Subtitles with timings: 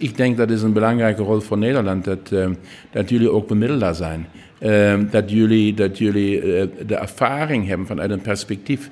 [0.00, 2.48] Ik denk dat is een belangrijke rol voor Nederland, dat, eh,
[2.90, 4.26] dat jullie ook bemiddelaar zijn.
[4.58, 8.90] Eh, dat jullie, dat jullie eh, de ervaring hebben vanuit een perspectief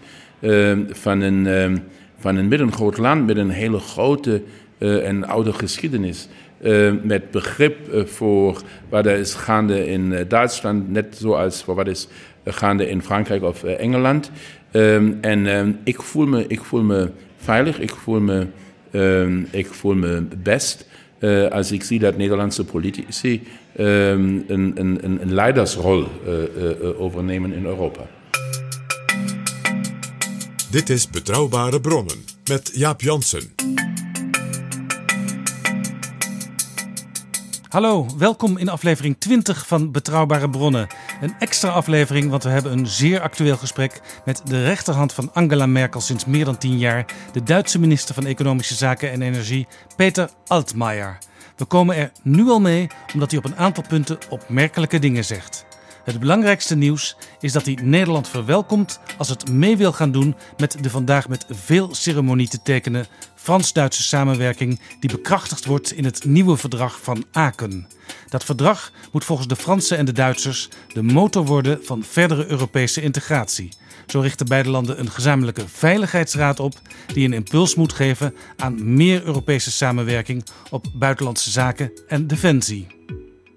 [0.88, 1.82] van, een,
[2.18, 4.42] van een middengroot land met een hele grote
[4.78, 6.28] en oude geschiedenis.
[7.02, 12.08] Met begrip voor wat er is gaande in Duitsland, net zoals voor wat is
[12.44, 14.30] gaande in Frankrijk of Engeland.
[14.70, 18.46] Ehm, en ehm, ik, voel me, ik voel me veilig, ik voel me,
[18.90, 20.88] ehm, ik voel me best
[21.50, 23.42] als ik zie dat Nederlandse politici
[23.77, 28.06] ehm, een, leidersrol eh, eh, eh, overnemen in Europa.
[30.70, 33.58] Dit is Betrouwbare Bronnen met Jaap Jansen.
[37.69, 40.86] Hallo, welkom in aflevering 20 van Betrouwbare Bronnen.
[41.20, 45.66] Een extra aflevering, want we hebben een zeer actueel gesprek met de rechterhand van Angela
[45.66, 50.30] Merkel sinds meer dan 10 jaar, de Duitse minister van Economische Zaken en Energie, Peter
[50.46, 51.19] Altmaier.
[51.56, 55.67] We komen er nu al mee omdat hij op een aantal punten opmerkelijke dingen zegt.
[56.09, 60.77] Het belangrijkste nieuws is dat hij Nederland verwelkomt als het mee wil gaan doen met
[60.81, 66.56] de vandaag met veel ceremonie te tekenen Frans-Duitse samenwerking die bekrachtigd wordt in het nieuwe
[66.56, 67.89] verdrag van Aken.
[68.29, 73.01] Dat verdrag moet volgens de Fransen en de Duitsers de motor worden van verdere Europese
[73.01, 73.73] integratie.
[74.06, 76.81] Zo richten beide landen een gezamenlijke veiligheidsraad op
[77.12, 82.86] die een impuls moet geven aan meer Europese samenwerking op buitenlandse zaken en defensie.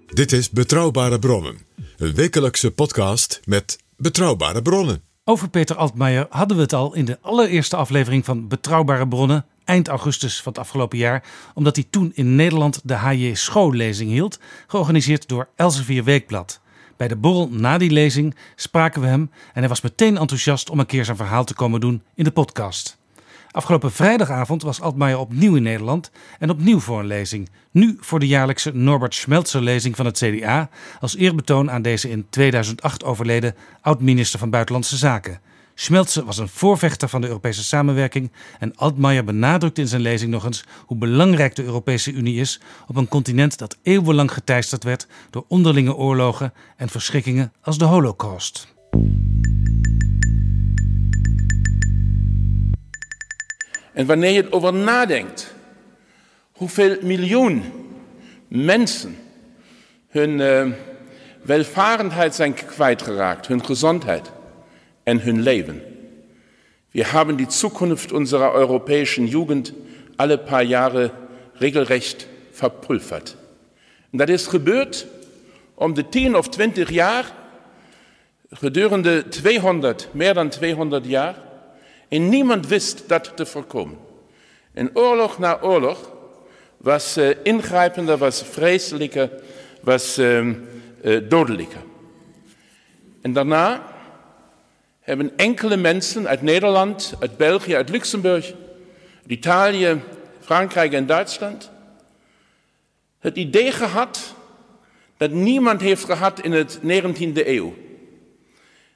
[0.06, 1.58] Dit is Betrouwbare Bronnen,
[2.02, 5.02] een wekelijkse podcast met betrouwbare bronnen.
[5.24, 9.88] Over Peter Altmaier hadden we het al in de allereerste aflevering van Betrouwbare Bronnen, eind
[9.88, 11.24] augustus van het afgelopen jaar,
[11.54, 13.34] omdat hij toen in Nederland de H.J.
[13.34, 16.60] Schoo-lezing hield, georganiseerd door Elsevier Weekblad.
[16.96, 20.78] Bij de borrel na die lezing spraken we hem en hij was meteen enthousiast om
[20.78, 23.01] een keer zijn verhaal te komen doen in de podcast.
[23.52, 27.48] Afgelopen vrijdagavond was Altmaier opnieuw in Nederland en opnieuw voor een lezing.
[27.70, 30.68] Nu voor de jaarlijkse Norbert Schmelzer-lezing van het CDA,
[31.00, 35.40] als eerbetoon aan deze in 2008 overleden oud-minister van Buitenlandse Zaken.
[35.74, 40.44] Schmelzer was een voorvechter van de Europese samenwerking en Altmaier benadrukt in zijn lezing nog
[40.44, 45.44] eens hoe belangrijk de Europese Unie is op een continent dat eeuwenlang geteisterd werd door
[45.48, 48.74] onderlinge oorlogen en verschrikkingen als de Holocaust.
[53.92, 55.54] En wanneer je erover nadenkt,
[56.52, 57.62] hoeveel miljoen
[58.48, 59.16] mensen
[60.08, 60.66] hun eh,
[61.42, 64.30] welvarendheid zijn kwijtgeraakt, hun gezondheid
[65.02, 65.82] en hun leven.
[66.90, 69.72] Wir haben die Zukunft unserer europäischen Jugend
[70.16, 71.10] alle paar Jahre
[71.54, 73.36] regelrecht verpulvert.
[74.10, 75.06] En dat is gebeurd
[75.74, 77.32] om de 10 of 20 jaar,
[78.50, 81.36] gedurende 200, meer dan 200 jaar,
[82.12, 83.98] en niemand wist dat te voorkomen.
[84.72, 86.10] En oorlog na oorlog
[86.76, 89.30] was uh, ingrijpender, was vreselijker,
[89.80, 90.46] was uh,
[91.02, 91.82] uh, dodelijker.
[93.20, 93.82] En daarna
[95.00, 98.46] hebben enkele mensen uit Nederland, uit België, uit Luxemburg,
[99.22, 100.00] uit Italië,
[100.40, 101.70] Frankrijk en Duitsland
[103.18, 104.34] het idee gehad
[105.16, 107.74] dat niemand heeft gehad in het 19e eeuw.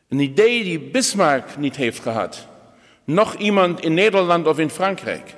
[0.08, 2.46] Een idee die Bismarck niet heeft gehad.
[3.06, 5.34] Nog iemand in Nederland of in Frankrijk.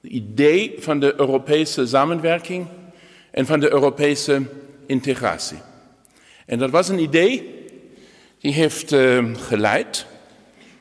[0.00, 2.66] Het idee van de Europese samenwerking
[3.30, 4.42] en van de Europese
[4.86, 5.58] integratie.
[6.46, 7.64] En dat was een idee
[8.38, 10.06] die heeft uh, geleid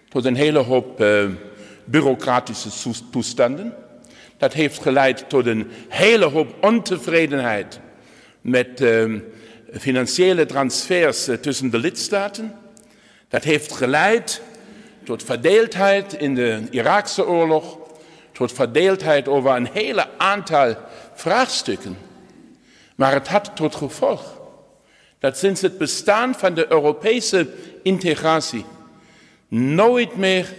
[0.10, 1.26] tot een hele hoop uh,
[1.86, 2.70] bureaucratische
[3.12, 3.74] toestanden.
[4.38, 7.80] Dat heeft geleid tot een hele hoop ontevredenheid
[8.42, 9.20] met uh,
[9.72, 12.54] financiële transfers tussen de lidstaten.
[13.28, 14.42] Dat heeft geleid
[15.06, 17.78] tot verdeeldheid in de Iraakse oorlog,
[18.32, 20.76] tot verdeeldheid over een hele aantal
[21.14, 21.98] vraagstukken.
[22.96, 24.42] Maar het had tot gevolg
[25.20, 27.48] dat sinds het bestaan van de Europese
[27.84, 28.66] integratie
[29.48, 30.54] nooit meer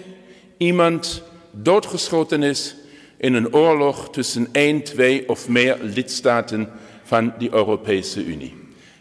[0.57, 2.77] iemand doodgeschoten is
[3.17, 6.71] in een oorlog tussen één, twee of meer lidstaten
[7.03, 8.55] van de Europese Unie.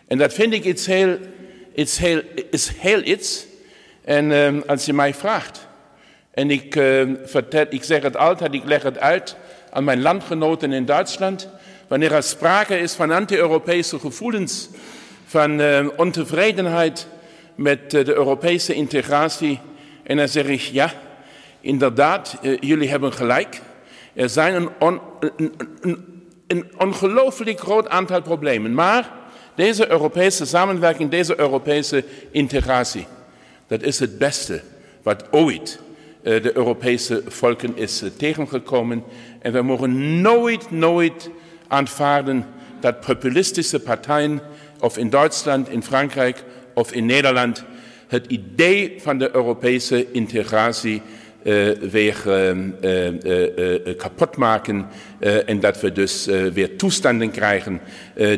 [0.08, 1.18] En dat vind ik iets heel,
[1.76, 3.46] iets heel, is heel iets.
[4.06, 5.68] En um, als je mij vraagt,
[6.36, 9.36] En ik, uh, vertel, ik zeg het altijd, ik leg het uit
[9.72, 11.50] aan mijn landgenoten in Duitsland.
[11.88, 14.70] Wanneer er sprake is van anti-Europese gevoelens,
[15.26, 17.08] van uh, ontevredenheid
[17.56, 19.60] met uh, de Europese integratie.
[20.04, 20.92] En dan zeg ik, ja,
[21.62, 23.62] inderdaad, jullie hebben gelijk.
[24.14, 25.00] Er zijn een,
[26.48, 28.74] een ongelooflijk groot aantal problemen.
[28.74, 29.12] Maar
[29.56, 33.08] deze Europese samenwerking, deze Europese integratie,
[33.68, 34.62] dat is het beste
[35.04, 35.80] wat ooit
[36.24, 39.04] eh, de Europese volken is eh, tegengekomen.
[39.42, 41.30] En we mogen nooit, nooit
[41.68, 42.46] aanvaarden
[42.80, 44.42] dat populistische partijen,
[44.80, 47.64] of in Duitsland, in Frankrijk of in Nederland,
[48.08, 51.02] het idee van de Europese integratie
[51.44, 52.58] uh, weer uh,
[53.88, 54.88] uh, kapot maken
[55.46, 57.82] en dat we dus weer toestanden krijgen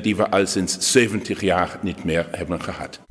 [0.02, 3.07] die we al sinds 70 jaar niet meer hebben gehad.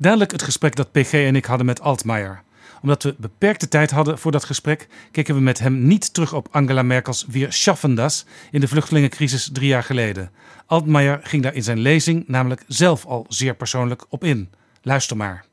[0.00, 2.42] Duidelijk het gesprek dat PG en ik hadden met Altmaier.
[2.82, 6.48] Omdat we beperkte tijd hadden voor dat gesprek, keken we met hem niet terug op
[6.50, 10.30] Angela Merkels Wir schaffen das in de vluchtelingencrisis drie jaar geleden.
[10.66, 14.50] Altmaier ging daar in zijn lezing namelijk zelf al zeer persoonlijk op in.
[14.82, 15.44] Luister maar.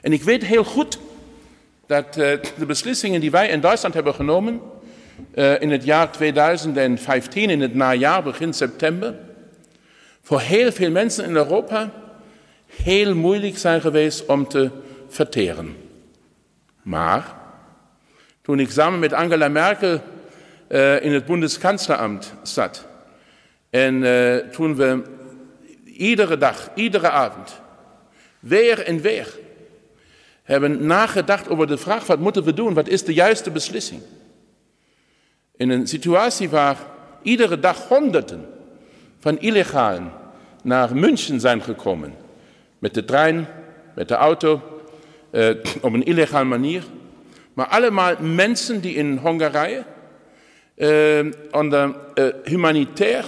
[0.00, 0.98] En ik weet heel goed
[1.86, 2.14] dat uh,
[2.58, 4.60] de beslissingen die wij in Duitsland hebben genomen
[5.34, 9.14] uh, in het jaar 2015, in het najaar, begin september,
[10.22, 11.92] voor heel veel mensen in Europa
[12.82, 14.70] heel moeilijk zijn geweest om te
[15.08, 15.76] verteren.
[16.82, 17.34] Maar
[18.42, 20.00] toen ik samen met Angela Merkel
[20.68, 22.86] uh, in het Bundeskanzleramt zat
[23.70, 25.02] en uh, toen we
[25.84, 27.60] iedere dag, iedere avond,
[28.40, 29.38] weer en weer
[30.42, 32.74] hebben nagedacht over de vraag: wat moeten we doen?
[32.74, 34.00] Wat is de juiste beslissing?
[35.56, 36.76] In een situatie waar
[37.22, 38.46] iedere dag honderden
[39.18, 40.12] van illegalen
[40.62, 42.14] naar München zijn gekomen
[42.84, 43.46] met de trein,
[43.94, 44.62] met de auto,
[45.30, 45.48] äh,
[45.80, 46.82] op een illegale manier.
[47.52, 49.84] Maar allemaal mensen die in Hongarije
[50.76, 53.24] äh, onder äh, humanitair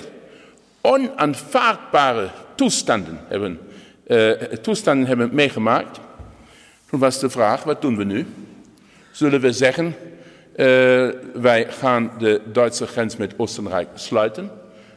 [0.80, 3.58] onaanvaardbare toestanden hebben,
[4.62, 6.00] toestanden hebben meegemaakt.
[6.90, 8.26] Toen was de vraag, wat doen we nu?
[9.10, 9.94] Zullen we zeggen,
[11.34, 14.50] wij gaan de Duitse grens met Oostenrijk sluiten?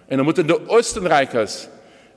[0.08, 1.68] En dan moeten de Oostenrijkers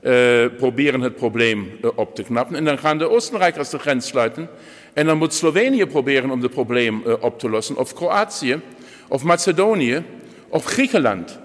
[0.03, 2.57] uh, proberen het probleem uh, op te knappen.
[2.57, 4.49] En dan gaan de Oostenrijkers de grens sluiten.
[4.93, 7.77] En dan moet Slovenië proberen om het probleem uh, op te lossen.
[7.77, 8.61] Of Kroatië,
[9.09, 10.05] of Macedonië,
[10.49, 11.39] of Griekenland.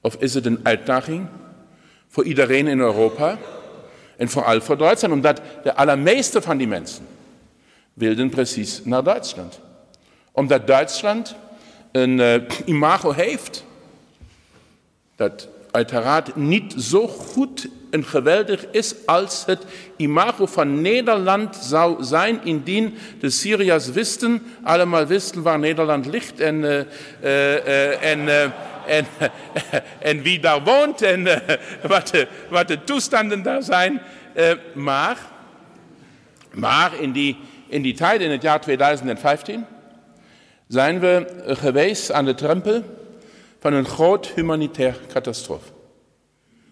[0.00, 1.26] Of is het een uitdaging
[2.08, 3.38] voor iedereen in Europa?
[4.16, 7.06] En vooral voor Duitsland, omdat de allermeeste van die mensen
[7.92, 9.60] wilden precies naar Duitsland.
[10.32, 11.34] Omdat Duitsland
[11.92, 13.64] een imago heeft
[15.16, 19.64] dat uiteraard niet zo goed en geweldig is als het
[19.96, 26.54] imago van Nederland zou zijn, indien de Syriërs wisten, allemaal wisten waar Nederland ligt en,
[26.54, 26.80] uh,
[27.22, 28.42] uh, en, uh,
[28.86, 29.06] en,
[30.10, 31.24] en wie daar woont en
[32.48, 34.02] wat, de, toestanden daar zijn.
[34.74, 35.18] maar
[36.50, 37.36] maar in, die,
[37.68, 39.64] in die tijd, in het jaar 2015,
[40.68, 42.82] zijn we geweest aan de drempel
[43.64, 45.72] van een groot humanitair catastrofe.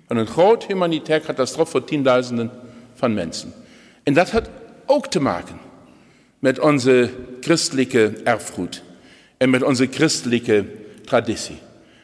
[0.07, 2.51] Van een groot humanitair catastrofe voor tienduizenden
[2.95, 3.53] van mensen.
[4.03, 4.51] En dat had
[4.87, 5.59] ook te maken
[6.39, 7.11] met onze
[7.41, 8.83] christelijke erfgoed
[9.37, 10.67] en met onze christelijke
[11.05, 11.59] traditie.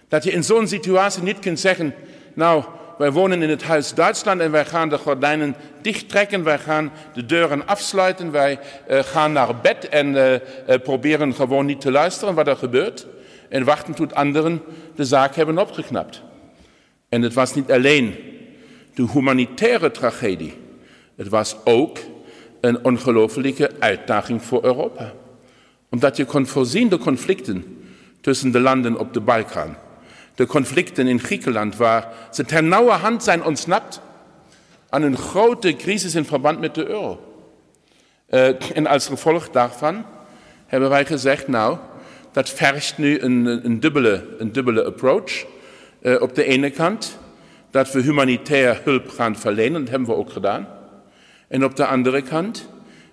[0.09, 1.95] Dat je in zo'n situatie niet kunt zeggen,
[2.35, 2.65] nou,
[2.99, 7.27] wij wonen in het huis Duitsland en wij gaan de gordijnen dichttrekken, wij gaan de
[7.27, 8.59] deuren afsluiten, wij
[8.91, 10.39] uh, gaan naar bed en uh, uh,
[10.83, 13.07] proberen gewoon niet te luisteren wat er gebeurt
[13.49, 14.63] en wachten tot anderen
[14.95, 16.23] de zaak hebben opgeknapt.
[17.09, 18.15] En het was niet alleen
[18.95, 20.55] de humanitaire tragedie,
[21.17, 21.99] het was ook
[22.61, 25.13] een ongelofelijke uitdaging voor Europa.
[25.91, 27.83] Omdat je kon voorzien de conflicten
[28.21, 29.77] tussen de landen op de Balkan,
[30.35, 34.01] de conflicten in Griekenland, waar ze ternauwerhand zijn ontsnapt
[34.89, 37.23] aan een grote crisis in verband met de euro.
[38.31, 40.05] Uh, en als gevolg daarvan
[40.67, 41.79] hebben wij gezegd, nou,
[42.33, 45.47] dat vergt nu een, dubbele, een dubbele approach.
[46.03, 47.19] Uh, op de ene kant
[47.71, 50.69] dat we humanitair hulp gaan verlenen, dat hebben we ook gedaan.
[51.49, 52.69] En op de andere kant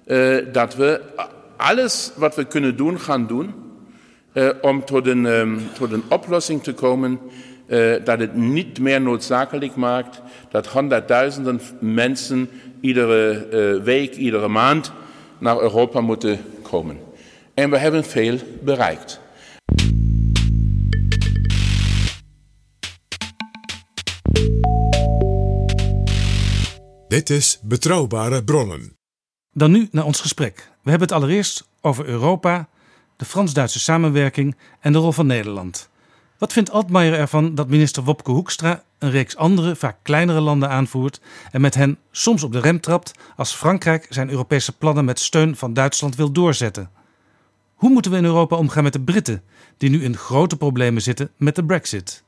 [0.05, 1.01] uh, dat we
[1.55, 3.53] alles wat we kunnen doen, gaan doen.
[4.33, 7.19] Uh, om tot een, um, tot een oplossing te komen
[8.03, 12.49] dat het niet meer noodzakelijk maakt dat honderdduizenden mensen
[12.81, 13.47] iedere
[13.83, 14.91] week, iedere maand
[15.37, 17.04] naar Europa moeten komen.
[17.55, 19.19] En we hebben veel bereikt.
[27.07, 28.97] Dit is Betrouwbare Bronnen.
[29.51, 30.55] Dan nu naar ons gesprek.
[30.83, 32.67] We hebben het allereerst over Europa,
[33.15, 35.89] de Frans-Duitse samenwerking en de rol van Nederland.
[36.37, 41.21] Wat vindt Altmaier ervan dat minister Wopke Hoekstra een reeks andere, vaak kleinere landen aanvoert
[41.51, 45.55] en met hen soms op de rem trapt als Frankrijk zijn Europese plannen met steun
[45.55, 46.89] van Duitsland wil doorzetten?
[47.75, 49.43] Hoe moeten we in Europa omgaan met de Britten,
[49.77, 52.23] die nu in grote problemen zitten met de Brexit?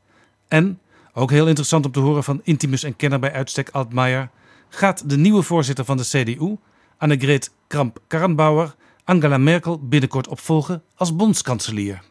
[0.47, 0.79] En,
[1.13, 4.29] ook heel interessant om te horen van intimus en kenner bij uitstek Altmaier,
[4.69, 6.55] gaat de nieuwe voorzitter van de CDU,
[6.97, 12.01] Annegret Kramp-Karrenbauer, Angela Merkel binnenkort opvolgen als bondskanselier.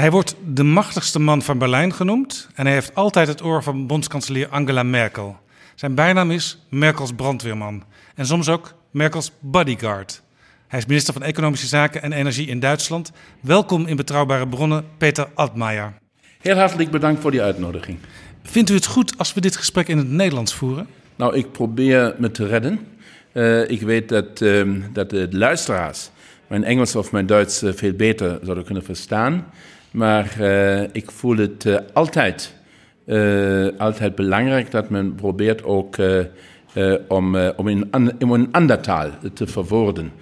[0.00, 3.86] Hij wordt de machtigste man van Berlijn genoemd en hij heeft altijd het oor van
[3.86, 5.38] bondskanselier Angela Merkel.
[5.74, 10.22] Zijn bijnaam is Merkels brandweerman en soms ook Merkels bodyguard.
[10.68, 13.12] Hij is minister van Economische Zaken en Energie in Duitsland.
[13.40, 15.92] Welkom in Betrouwbare Bronnen, Peter Altmaier.
[16.40, 17.98] Heel hartelijk bedankt voor die uitnodiging.
[18.42, 20.86] Vindt u het goed als we dit gesprek in het Nederlands voeren?
[21.16, 22.80] Nou, ik probeer me te redden.
[23.32, 26.10] Uh, ik weet dat, uh, dat de luisteraars
[26.46, 29.44] mijn Engels of mijn Duits uh, veel beter zouden kunnen verstaan.
[29.92, 32.54] Maar uh, ik voel het uh, altijd,
[33.06, 35.96] uh, altijd belangrijk dat men probeert ook
[37.08, 40.12] om, om in, in een ander taal te verwoorden.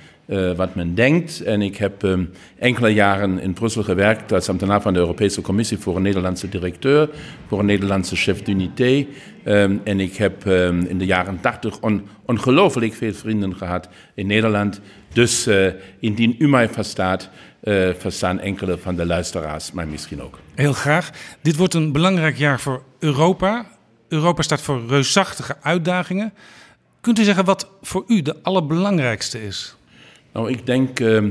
[0.56, 1.42] Wat men denkt.
[1.42, 5.78] En ik heb um, enkele jaren in Brussel gewerkt als ambtenaar van de Europese Commissie
[5.78, 7.10] voor een Nederlandse directeur,
[7.46, 9.06] voor een Nederlandse chef d'unité.
[9.44, 14.26] Um, en ik heb um, in de jaren 80 on, ongelooflijk veel vrienden gehad in
[14.26, 14.80] Nederland.
[15.12, 15.66] Dus uh,
[16.00, 17.30] indien u mij verstaat,
[17.62, 20.38] uh, verstaan enkele van de luisteraars mij misschien ook.
[20.54, 21.10] Heel graag.
[21.42, 23.66] Dit wordt een belangrijk jaar voor Europa.
[24.08, 26.32] Europa staat voor reusachtige uitdagingen.
[27.00, 29.76] Kunt u zeggen wat voor u de allerbelangrijkste is?
[30.38, 31.24] Nou, ik denk uh,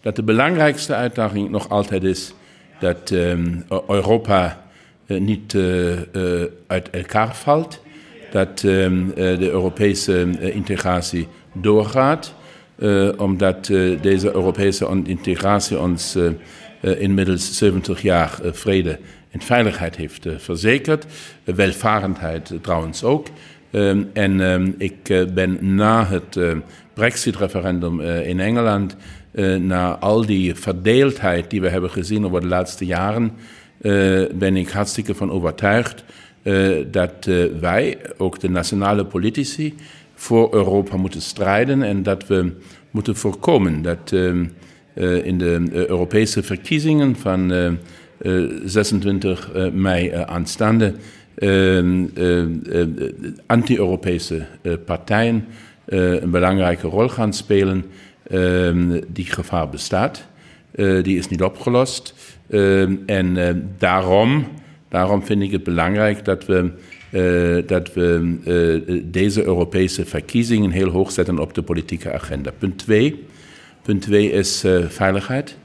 [0.00, 2.34] dat de belangrijkste uitdaging nog altijd is
[2.80, 4.64] dat um, Europa
[5.06, 5.92] uh, niet uh,
[6.66, 7.82] uit elkaar valt.
[8.30, 12.34] Dat um, de Europese integratie doorgaat.
[13.16, 13.66] Omdat
[14.00, 16.18] deze Europese integratie ons
[16.80, 18.98] inmiddels 70 jaar vrede
[19.30, 21.06] en veiligheid heeft verzekerd.
[21.44, 23.26] welvarendheid trouwens ook.
[24.12, 26.38] En ik ben na het
[26.94, 28.96] Brexit-referendum in Engeland,
[29.58, 33.32] na al die verdeeldheid die we hebben gezien over de laatste jaren,
[34.34, 36.04] ben ik hartstikke van overtuigd
[36.90, 37.28] dat
[37.60, 39.74] wij, ook de nationale politici,
[40.14, 42.52] voor Europa moeten strijden en dat we
[42.90, 44.12] moeten voorkomen dat
[45.22, 47.70] in de Europese verkiezingen van uh,
[48.64, 50.94] 26 mei aanstaande
[53.46, 54.46] anti-Europese
[54.84, 55.44] partijen
[55.86, 57.84] een belangrijke rol gaan spelen.
[58.30, 60.26] Ehm, die gevaar bestaat,
[61.02, 62.14] die is niet opgelost
[63.06, 63.36] en
[63.78, 64.46] daarom,
[64.88, 66.70] daarom vind ik het belangrijk dat we
[67.66, 72.50] dat we deze Europese verkiezingen heel hoog zetten op de politieke agenda.
[72.58, 73.24] Punt 2.
[73.82, 75.56] Punt 2 is veiligheid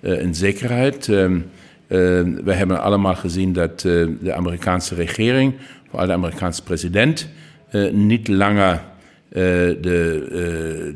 [0.00, 1.06] en zekerheid.
[1.06, 5.54] we hebben allemaal gezien dat de Amerikaanse regering,
[5.88, 7.28] vooral de Amerikaanse president,
[7.92, 8.82] niet langer
[9.28, 9.78] de,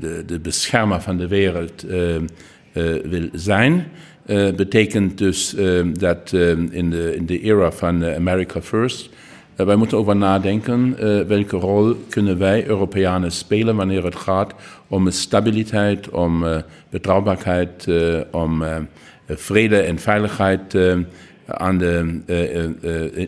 [0.00, 1.86] de, de, beschermer van de wereld
[3.02, 3.86] wil zijn.
[4.56, 5.54] betekent dus
[5.98, 6.32] dat
[6.70, 9.10] in de, in de era van America First
[9.60, 10.96] eh, wij moeten over nadenken
[11.28, 14.54] welke rol kunnen wij Europeanen spelen wanneer het gaat
[14.88, 16.44] om stabiliteit, om
[16.90, 17.88] betrouwbaarheid,
[18.30, 18.64] om
[19.26, 20.78] vrede en veiligheid
[21.46, 22.20] aan de,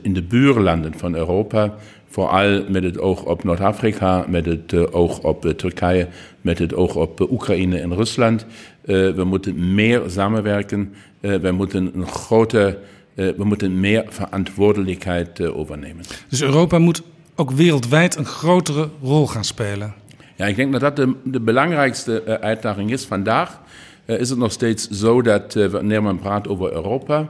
[0.02, 1.74] in de buurlanden van Europa.
[2.12, 6.08] Vooral met het oog op Noord-Afrika, met het oog op Turkije,
[6.40, 8.46] met het oog op Oekraïne en Rusland.
[8.82, 10.94] we moeten meer samenwerken.
[11.20, 12.78] we moeten een grote
[13.14, 16.04] uh, we moeten meer verantwoordelijkheid uh, overnemen.
[16.28, 17.02] Dus Europa moet
[17.34, 19.94] ook wereldwijd een grotere rol gaan spelen.
[20.36, 23.04] Ja, ik denk dat dat de, de belangrijkste uh, uitdaging is.
[23.04, 23.60] Vandaag
[24.06, 27.28] is het nog steeds zo dat wanneer men praat over Europa,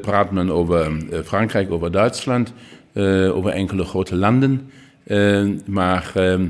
[0.00, 0.92] praat men over
[1.24, 2.52] Frankrijk, over Duitsland,
[3.32, 4.70] over enkele grote landen.
[5.66, 6.48] maar ehm,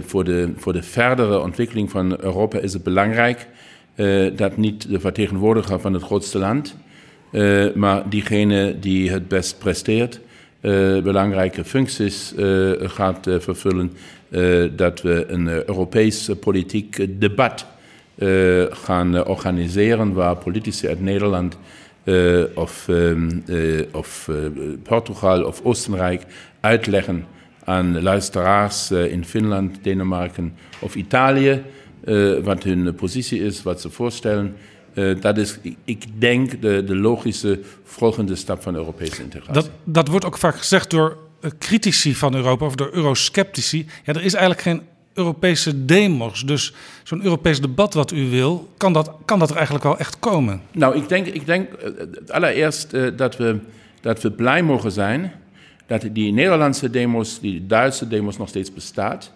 [0.00, 3.46] voor, de, voor de verdere ontwikkeling van Europa is het belangrijk
[4.36, 6.76] dat niet de vertegenwoordiger van het grootste land
[7.74, 10.20] maar diegene die het best presteert,
[11.02, 12.34] belangrijke functies
[12.78, 13.92] gaat vervullen,
[14.76, 17.66] dat we een Europees politiek debat
[18.70, 21.58] gaan organiseren waar politici uit Nederland
[22.54, 23.30] of, ehm,
[23.92, 24.30] of
[24.82, 26.22] Portugal of Oostenrijk
[26.60, 27.24] uitleggen
[27.64, 31.62] aan luisteraars in Finland, Denemarken of Italië
[32.42, 34.56] wat hun positie is, wat ze voorstellen.
[35.20, 39.62] Dat is, ik denk, de, de logische volgende stap van Europese integratie.
[39.62, 41.16] Dat, dat wordt ook vaak gezegd door
[41.58, 43.86] critici van Europa of door eurosceptici.
[44.04, 44.82] Ja, er is eigenlijk geen
[45.16, 46.42] Europese demos.
[46.42, 50.18] Dus zo'n Europees debat wat u wil, kan dat, kan dat er eigenlijk wel echt
[50.18, 50.60] komen?
[50.72, 51.68] Nou, ik denk, ik denk
[52.28, 53.58] allereerst uh, dat, we,
[54.00, 55.32] dat we blij mogen zijn
[55.86, 59.32] dat die Nederlandse demos, die Duitse demos nog steeds bestaat.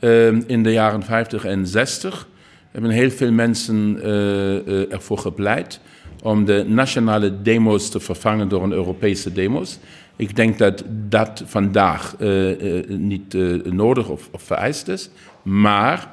[0.00, 2.28] Uh, in de jaren 50 en 60
[2.70, 5.80] hebben heel veel mensen uh, ervoor gepleit
[6.22, 9.78] om de nationale demos te vervangen door een Europese demos.
[10.20, 12.56] Ik denk dat dat vandaag uh,
[12.88, 13.34] niet
[13.64, 15.10] nodig of, of, vereist is,
[15.42, 16.10] maar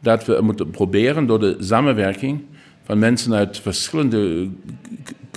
[0.00, 2.40] dat we moeten proberen door de samenwerking
[2.84, 4.48] van mensen uit verschillende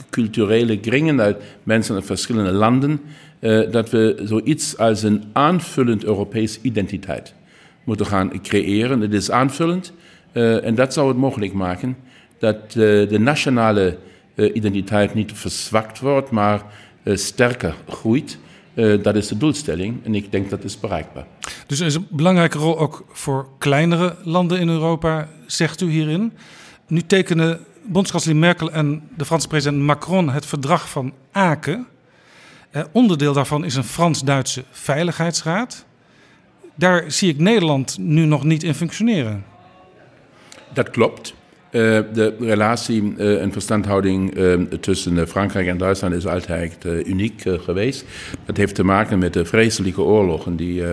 [0.10, 3.02] culturele kringen, uit mensen uit verschillende landen,
[3.72, 7.34] dat we zoiets als een aanvullend Europese identiteit
[7.84, 9.02] moeten gaan creëren.
[9.02, 9.94] Het is aanvullend
[10.34, 11.98] en dat zou het mogelijk maken
[12.40, 13.98] dat de nationale
[14.36, 16.64] identiteit niet verzwakt wordt, maar
[17.04, 18.38] sterker groeit.
[18.74, 21.26] Uh, dat is de doelstelling en ik denk dat is bereikbaar.
[21.68, 26.34] Dus er is een belangrijke rol ook voor kleinere landen in Europa, zegt u hierin.
[26.88, 31.88] Nu tekenen bondskanselier Merkel en de Franse president Macron het verdrag van Aken.
[32.72, 35.86] Eh, onderdeel daarvan is een Frans-Duitse veiligheidsraad.
[36.76, 39.46] Daar zie ik Nederland nu nog niet in functioneren.
[40.74, 41.34] Dat klopt.
[41.72, 48.06] Uh, de relatie uh, en verstandhouding uh, tussen Frankrijk en Duitsland is altijd uniek geweest.
[48.46, 50.84] Dat heeft te maken met de vreselijke oorlogen die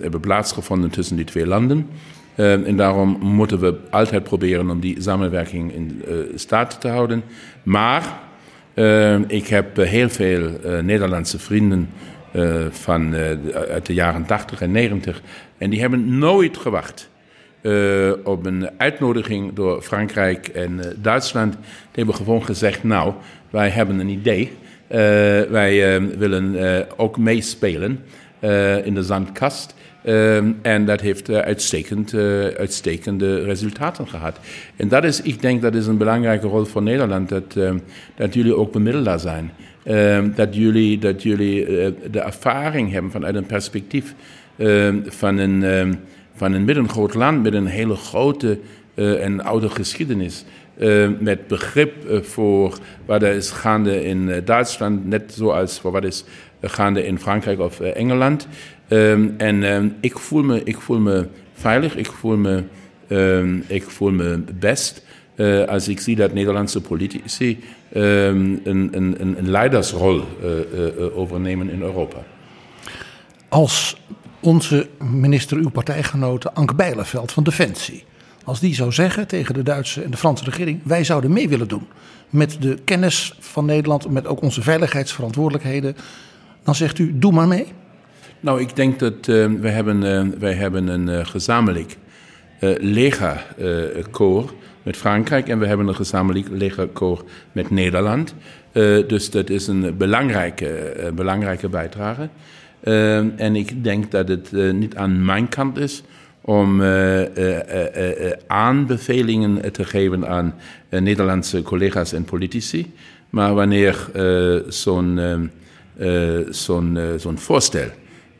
[0.00, 1.86] hebben plaatsgevonden tussen die twee landen.
[2.34, 6.02] en daarom moeten we altijd proberen om die samenwerking in
[6.34, 7.22] staat te houden.
[7.62, 8.18] Maar
[9.26, 10.50] ik heb heel veel
[10.82, 11.88] Nederlandse vrienden
[12.70, 13.14] van,
[13.70, 15.22] uit de jaren 80 en 90
[15.58, 17.10] en die hebben nooit gewacht
[17.62, 21.52] uh, op een uitnodiging door Frankrijk en uh, Duitsland.
[21.52, 21.60] Die
[21.92, 23.12] hebben gewoon gezegd: Nou,
[23.50, 24.42] wij hebben een idee.
[24.42, 24.98] Uh,
[25.50, 26.56] wij willen
[26.96, 28.00] ook meespelen
[28.84, 29.74] in de zandkast.
[30.62, 32.14] en dat heeft uitstekend,
[32.56, 34.38] uitstekende resultaten gehad.
[34.76, 37.56] En dat is, ik denk, dat is een belangrijke rol voor Nederland, dat,
[38.16, 39.52] dat jullie ook bemiddelaar zijn.
[40.34, 41.64] dat jullie, dat jullie
[42.10, 44.14] de ervaring hebben vanuit een perspectief
[45.06, 45.98] van een
[46.38, 48.58] van een middengroot land met een hele grote
[48.94, 50.44] uh, en oude geschiedenis.
[50.78, 56.04] Uh, met begrip uh, voor wat er is gaande in Duitsland, net zoals voor wat
[56.04, 56.24] is
[56.62, 58.48] gaande in Frankrijk of Engeland.
[58.88, 62.62] Um, en um, ik, voel me, ik voel me veilig, ik voel me,
[63.08, 65.06] um, ik voel me best
[65.66, 67.60] als ik zie dat Nederlandse politici
[67.92, 70.24] een, een, een, een leidersrol
[71.14, 72.18] overnemen in Europa.
[73.48, 73.96] Als
[74.40, 78.04] onze minister, uw partijgenote Anke Bijleveld van Defensie.
[78.44, 81.68] Als die zou zeggen tegen de Duitse en de Franse regering: wij zouden mee willen
[81.68, 81.86] doen
[82.30, 85.96] met de kennis van Nederland, met ook onze veiligheidsverantwoordelijkheden,
[86.62, 87.66] dan zegt u: doe maar mee.
[88.40, 91.96] Nou, ik denk dat uh, wij, hebben, uh, wij hebben een uh, gezamenlijk
[92.80, 98.34] legerkoor met Frankrijk en we hebben een gezamenlijk legerkoor met Nederland.
[99.06, 102.28] dus dat is een belangrijke, belangrijke bijdrage.
[102.84, 106.02] Uh, en ik denk dat het uh, niet aan mijn kant is
[106.40, 107.22] om uh,
[108.46, 110.54] aanbevelingen te geven aan
[110.90, 112.92] Nederlandse collega's en politici.
[113.30, 114.10] Maar wanneer
[114.68, 115.50] zo'n
[116.48, 117.88] zo'n zo'n voorstel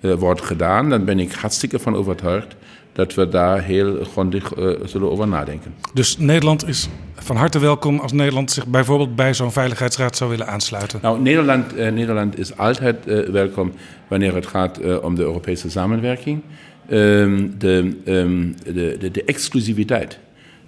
[0.00, 2.56] wordt gedaan, dan ben ik hartstikke van overtuigd
[2.92, 5.74] dat we daar heel grondig uh, zullen over nadenken.
[5.94, 10.46] Dus Nederland is van harte welkom als Nederland zich bijvoorbeeld bij zo'n veiligheidsraad zou willen
[10.46, 10.98] aansluiten?
[11.02, 13.72] Nou, Nederland, uh, Nederland is altijd uh, welkom
[14.08, 16.42] wanneer het gaat om de Europese samenwerking.
[16.90, 20.18] Um, de, um, de, de, de, exclusiviteit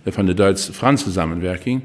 [0.07, 1.83] van de Duits-Franse samenwerking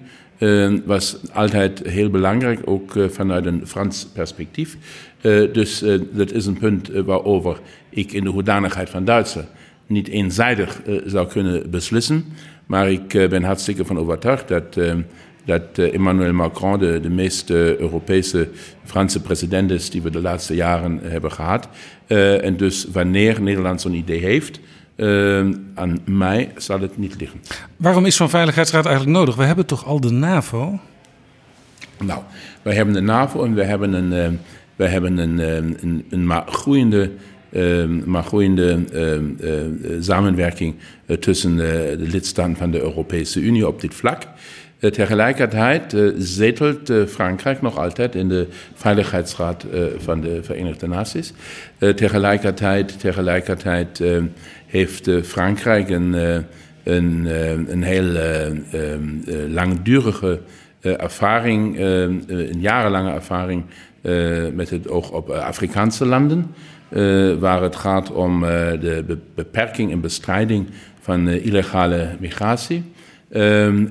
[0.85, 4.77] was altijd heel belangrijk, ook uh, vanuit een Frans perspectief.
[5.21, 9.45] Uh, dus dat is een punt waarover ik in de hoedanigheid van Duitser
[9.87, 12.25] niet eenzijdig zou kunnen beslissen.
[12.65, 14.93] Maar ik ben hartstikke van overtuigd dat, uh,
[15.45, 18.49] dat Emmanuel Macron de, de meest Europese
[18.83, 21.67] Franse president is die we de laatste jaren hebben gehad.
[22.07, 24.59] en dus wanneer Nederland zo'n idee heeft,
[25.75, 27.41] aan mij zal het niet liggen.
[27.77, 29.35] Waarom is zo'n veiligheidsraad eigenlijk nodig?
[29.35, 30.79] We hebben toch al de NAVO?
[32.03, 32.21] Nou,
[32.61, 34.39] wij hebben de NAVO en we hebben een,
[34.75, 35.37] we hebben een,
[35.81, 37.11] een, een maar groeiende
[37.55, 43.81] Ehm, maar groeiende ehm, eh, samenwerking eh, tussen de lidstaten van de Europese Unie op
[43.81, 44.23] dit vlak.
[44.79, 49.65] Eh, tegelijkertijd zetelt Frankrijk nog altijd in de Veiligheidsraad
[49.97, 51.33] van de Verenigde Naties.
[51.77, 54.03] tegelijkertijd, tegelijkertijd
[54.65, 56.13] heeft Frankrijk een,
[56.83, 57.27] een,
[57.71, 58.17] een heel
[59.49, 60.39] langdurige
[60.81, 63.63] ervaring, een jarenlange ervaring
[64.53, 66.55] met het oog op Afrikaanse landen.
[67.39, 70.67] waar het gaat om de beperking en bestrijding
[70.99, 72.83] van illegale migratie.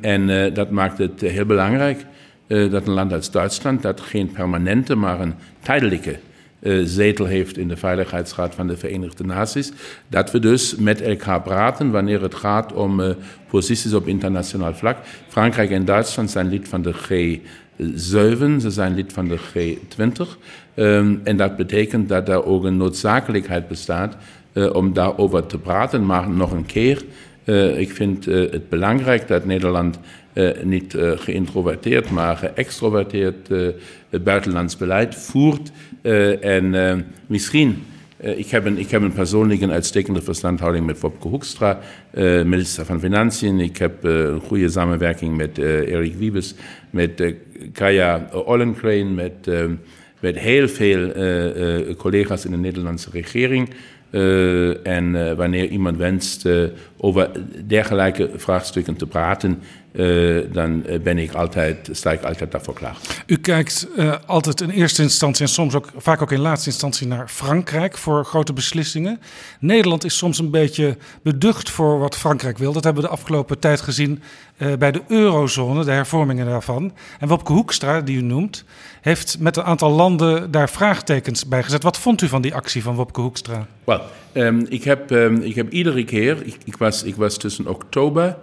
[0.01, 2.07] En dat maakt het heel belangrijk
[2.47, 6.19] dat een land als Duitsland, dat geen permanente, maar een tijdelijke
[6.85, 9.73] zetel heeft in de Veiligheidsraad van de Verenigde Naties.
[10.09, 13.15] Dat we dus met elkaar praten wanneer het gaat om
[13.49, 14.97] posities op internationaal vlak.
[15.29, 20.39] Frankrijk en Duitsland zijn lid van de G7, ze zijn lid van de G20.
[20.77, 24.17] Um, en dat betekent dat er ook een noodzakelijkheid bestaat
[24.73, 26.07] om daarover te praten.
[26.07, 27.05] Maar nog een keer,
[27.77, 29.99] ik vind het belangrijk dat Nederland
[30.63, 33.49] niet geïntroverteerd, maar geëxtroverteerd
[34.23, 35.71] buitenlands beleid voert.
[36.03, 37.83] Eh, en eh, misschien,
[38.17, 41.79] eh, ik, heb een, ik heb een persoonlijke uitstekende verstandhouding met Wopke Hoekstra,
[42.45, 43.61] minister van Financiën.
[43.61, 46.55] Ik heb een goede samenwerking met Erik Wiebes,
[46.91, 47.35] met
[47.73, 49.51] Kaya Ollenkrein, met,
[50.21, 51.13] met heel veel
[51.97, 53.71] collega's in de Nederlandse regering.
[54.15, 56.65] Uh, en uh, wanneer iemand wenst uh,
[56.97, 57.31] over
[57.67, 59.59] dergelijke vraagstukken te praten,
[60.53, 62.97] dan ben ik altijd, sta ik altijd daarvoor klaar.
[63.27, 63.87] U kijkt
[64.27, 68.25] altijd in eerste instantie en soms ook vaak ook in laatste instantie naar Frankrijk voor
[68.25, 69.21] grote beslissingen.
[69.61, 72.73] Nederland is soms een beetje beducht voor wat Frankrijk wil.
[72.73, 74.23] Dat hebben we de afgelopen tijd gezien
[74.79, 76.93] bij de eurozone, de hervormingen daarvan.
[77.19, 78.65] En Wopke Hoekstra, die u noemt,
[79.01, 81.83] heeft met een aantal landen daar vraagtekens bij gezet.
[81.83, 83.67] Wat vond u van die actie van Wopke Hoekstra?
[83.85, 84.01] Well,
[84.33, 88.37] um, ik, heb, um, ik heb iedere keer, ik, ik, was, ik was tussen oktober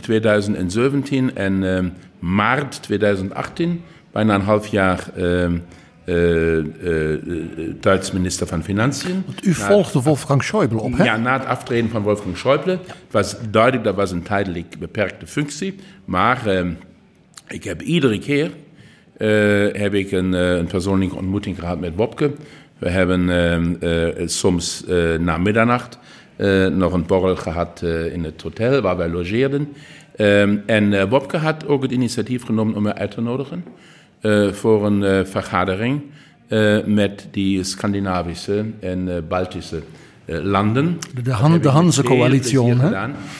[0.00, 3.82] 2017 en um, maart 2018,
[4.12, 5.48] bijna een half jaar uh,
[6.04, 6.64] uh,
[7.80, 9.22] Duits minister van Financiën.
[9.26, 11.04] Want u volgde Wolfgang Schäuble op, hè?
[11.04, 12.86] Ja, na het aftreden van Wolfgang Schäuble.
[12.86, 15.74] Het was duidelijk, dat was een tijdelijk beperkte functie.
[16.04, 16.64] Maar
[17.48, 18.50] ik heb iedere keer
[19.72, 22.32] heb ik een, een, persoonlijke ontmoeting gehad met Wopke.
[22.78, 24.84] We hebben soms
[25.18, 25.98] na middernacht
[26.72, 29.68] nog een borrel gehad in het hotel waar wij logeerden.
[30.66, 33.64] en Wopke had ook het initiatief genomen om mij uit te nodigen
[34.52, 36.02] voor een vergadering
[36.84, 39.82] met die Scandinavische en Baltische
[40.26, 40.98] landen.
[41.22, 42.76] De, Han, de Hanse-coalitie.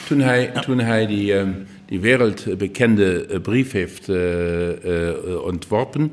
[0.07, 1.35] Toen hij, toen hij die
[1.91, 4.09] die wereldbekende brief heeft
[5.45, 6.13] ontworpen,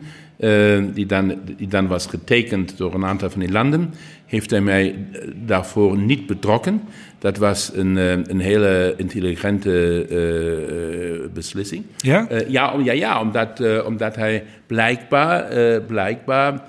[0.94, 3.94] die dan, die dan was getekend door een aantal van die landen,
[4.28, 4.96] heeft hij mij
[5.36, 6.82] daarvoor niet betrokken.
[7.20, 7.96] Dat was een,
[8.32, 11.84] een hele intelligente uh, beslissing.
[11.98, 12.28] Ja?
[12.32, 16.62] Uh, ja, om, ja, ja omdat, uh, omdat hij blijkbaar, blijkbaar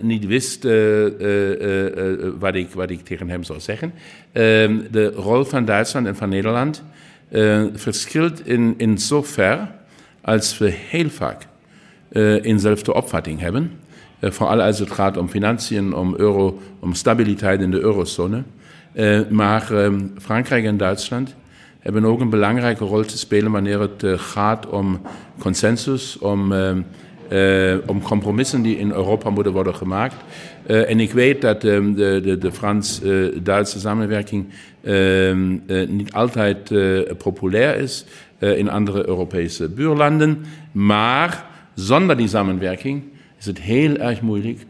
[0.00, 0.64] niet wist
[2.38, 3.92] wat, ik, wat ik tegen hem zou zeggen.
[4.32, 6.82] Ehm, de rol van Duitsland en van Nederland
[7.74, 9.68] verschilt in, insofern,
[10.20, 11.46] als we heel vaak
[12.42, 13.70] eenzelfde opvatting hebben.
[14.24, 18.42] Äh, vooral als het gaat om financiën, om euro, om stabiliteit in de eurozone.
[18.92, 21.34] Äh, maar ähm, Frankrijk en Duitsland
[21.78, 25.00] hebben ook een belangrijke rol te spelen wanneer het äh, gaat om
[25.38, 30.16] consensus, om, äh, om compromissen die in Europa moeten worden gemaakt.
[30.66, 34.46] En ik weet dat um, de, de, Frans-Duitse samenwerking
[35.88, 36.72] niet altijd
[37.18, 38.04] populair is
[38.38, 40.44] in andere Europese buurlanden.
[40.72, 43.02] Maar zonder die samenwerking
[43.44, 44.66] is het heel erg moeilijk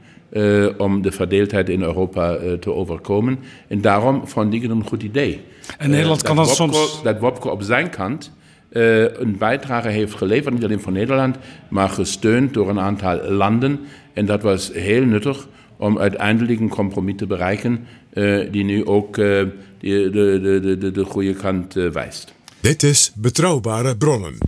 [0.78, 3.38] om de verdeeldheid in Europa te overkomen.
[3.68, 5.40] En daarom vond ik het een goed idee.
[5.78, 7.02] En Nederland kan dan Wopke, soms...
[7.02, 8.32] Dat Wopke op zijn kant
[8.70, 11.36] een bijdrage heeft geleverd, niet alleen voor Nederland,
[11.68, 13.80] maar gesteund door een aantal landen.
[14.12, 19.16] En dat was heel nuttig om uiteindelijk een compromis te bereiken uh, die nu ook
[19.16, 22.34] uh, de, de, de, de, de goede kant uh, wijst.
[22.60, 24.38] Dit is Betrouwbare Bronnen.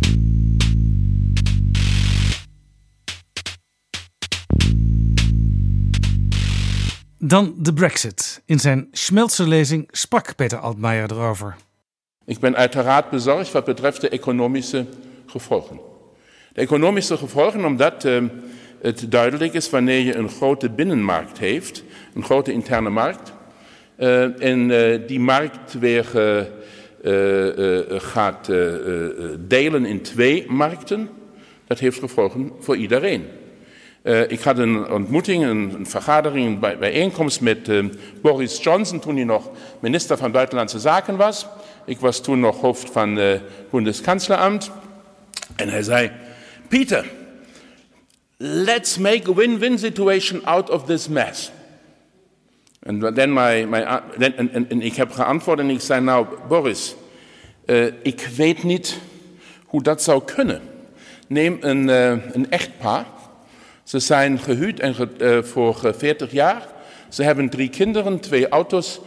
[7.26, 8.42] Dan de Brexit.
[8.44, 11.56] In zijn Schmelzer-lezing sprak Peter Altmaier erover.
[12.24, 14.86] Ik ben uiteraard bezorgd wat betreft de economische
[15.26, 15.80] gevolgen.
[16.52, 18.08] De economische gevolgen omdat
[18.80, 21.84] het duidelijk is wanneer je een grote binnenmarkt heeft,
[22.14, 23.32] een grote interne markt,
[23.98, 28.46] uh, en uh, die markt weer uh, gaat
[29.48, 31.08] delen in twee markten,
[31.66, 33.26] dat heeft gevolgen voor iedereen.
[34.06, 37.70] Ik had een ontmoeting, een, een vergadering, een bij, bijeenkomst met
[38.22, 41.46] Boris Johnson toen hij nog minister van Buitenlandse Zaken was.
[41.84, 44.70] Ik was toen nog hoofd van het Bundeskanzleramt.
[45.56, 46.10] En hij zei,
[46.68, 47.10] Pieter,
[48.36, 51.50] let's make a win-win situation out of this mess.
[52.80, 56.26] En then my, my, then, en, en, en ik heb geantwoord en ik zei, nou
[56.48, 56.94] Boris,
[58.02, 58.98] ik weet niet
[59.64, 60.60] hoe dat zou kunnen.
[61.26, 61.88] Neem een,
[62.34, 63.06] een echtpaar.
[63.86, 64.94] Ze zijn gehuwd en
[65.44, 66.66] voor 40 jaar.
[67.08, 69.00] Ze hebben drie kinderen, twee auto's,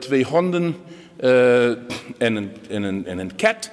[0.00, 0.76] twee honden
[2.18, 3.70] en, een, en, een, en een cat.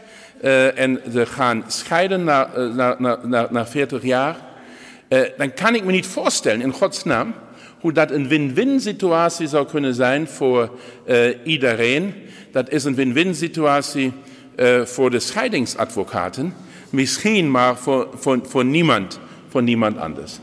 [0.76, 4.36] en ze gaan scheiden na, na, na, na 40 jaar.
[5.38, 7.34] dan kan ik me niet voorstellen, in Gods naam,
[7.80, 10.70] hoe dat een win-win situatie zou kunnen zijn voor
[11.08, 12.14] uh, iedereen.
[12.52, 14.12] Dat is een win-win situatie
[14.56, 16.54] uh, voor de scheidingsadvocaten,
[16.90, 18.08] misschien maar voor,
[18.44, 20.40] voor, niemand, voor niemand anders.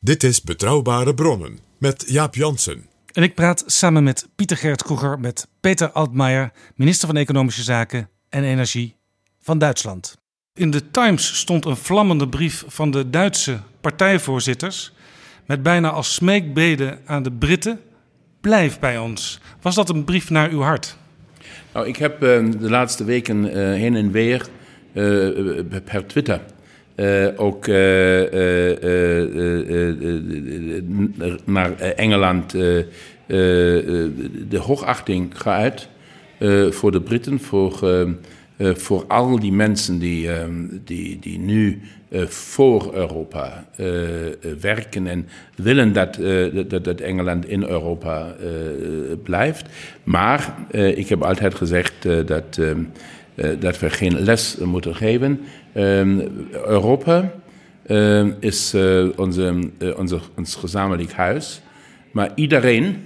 [0.00, 2.86] Dit is Betrouwbare Bronnen met Jaap Jansen.
[3.12, 8.08] En ik praat samen met Pieter Gert Kroeger met Peter Altmaier, minister van Economische Zaken
[8.28, 8.96] en Energie
[9.40, 10.16] van Duitsland.
[10.54, 14.92] In de Times stond een vlammende brief van de Duitse partijvoorzitters
[15.46, 17.80] met bijna als smeekbede aan de Britten:
[18.40, 19.40] blijf bij ons.
[19.60, 20.96] Was dat een brief naar uw hart?
[21.74, 24.46] Nou, ik heb uh, de laatste weken uh, heen en weer
[24.92, 26.40] uh, per Twitter
[27.36, 27.66] ook
[31.44, 32.50] naar Engeland
[34.48, 35.88] de hoogachting geuit
[36.70, 37.80] voor de Britten, voor
[38.60, 40.44] uh, voor al die mensen die, uh,
[40.84, 43.64] die, die nu uh, voor Europa
[44.60, 46.18] werken en willen dat,
[46.68, 48.34] dat, dat, Engeland in Europa
[49.22, 49.68] blijft.
[50.04, 51.92] Maar ik heb altijd gezegd
[52.26, 52.60] dat,
[53.58, 55.40] dat we geen les moeten geven.
[55.72, 56.20] Ehm,
[56.52, 57.32] Europa
[58.40, 58.74] is
[59.16, 61.60] onze, onze, ons gezamenlijk huis,
[62.10, 62.96] maar iedereen,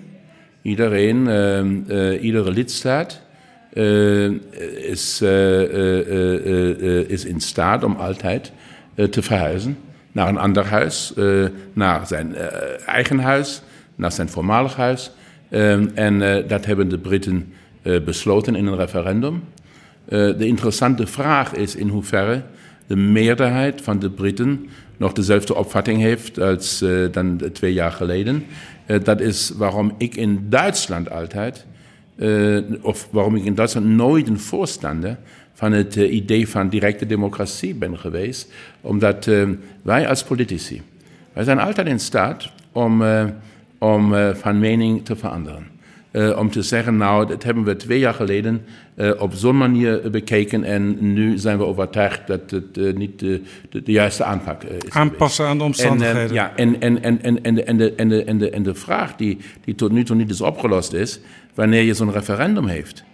[0.63, 3.23] iedereen ehm, iedere lidstaat
[4.77, 5.23] is,
[7.09, 8.53] is in staat om altijd
[8.95, 9.79] te verhuizen
[10.13, 11.13] naar een ander huis,
[11.73, 12.35] naar zijn
[12.87, 13.63] eigen huis,
[13.95, 15.11] naar zijn voormalig huis.
[15.95, 17.53] en dat hebben de Britten
[18.05, 19.43] besloten in een referendum.
[20.09, 22.43] de interessante vraag is in hoeverre
[22.87, 28.45] de meerderheid van de Britten nog dezelfde opvatting heeft als dan twee jaar geleden.
[29.03, 31.67] Dat is waarom ik in Duitsland altijd
[32.81, 35.19] of waarom ik in Duitsland nooit een voorstander
[35.55, 38.53] van het uh, idee van directe democratie ben geweest.
[38.81, 39.49] Omdat uh,
[39.83, 40.83] wij als politici,
[41.33, 43.05] wij zijn altijd in staat om,
[43.79, 45.67] om van mening te veranderen.
[46.37, 48.65] om te zeggen, nou, dat hebben we twee jaar geleden
[49.19, 53.93] op zo'n manier bekeken en nu zijn we overtuigd dat het niet de, de, de,
[53.93, 54.91] juiste aanpak is.
[54.91, 56.29] Aanpassen aan de omstandigheden.
[56.29, 58.75] En, ja, en, en, en, en, en, en, de, en, de, en, de, en de
[58.75, 61.21] vraag die, die tot nu toe niet is opgelost is,
[61.55, 63.05] wanneer je zo'n referendum heeft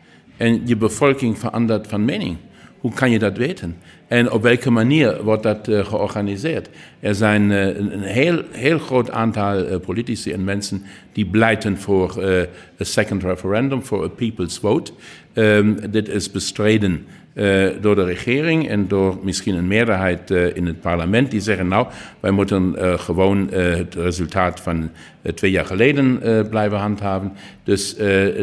[0.40, 2.36] en je bevolking verandert van mening.
[2.78, 3.76] Hoe kan je dat weten?
[4.08, 6.68] En op welke manier wordt dat uh, georganiseerd?
[7.00, 12.22] Er zijn uh, een heel, heel groot aantal uh, politici en mensen die pleiten voor
[12.22, 12.46] een
[12.78, 14.92] second referendum, voor een people's vote.
[15.34, 20.66] Um, dit is bestreden uh, door de regering en door misschien een meerderheid uh, in
[20.66, 21.86] het parlement die zeggen, nou,
[22.20, 24.90] wij moeten uh, gewoon het resultaat van
[25.34, 26.18] twee jaar geleden
[26.50, 27.32] blijven handhaven.
[27.64, 27.96] Dus